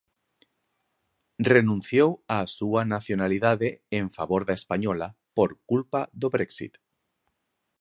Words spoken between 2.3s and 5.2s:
á súa nacionalidade en favor da española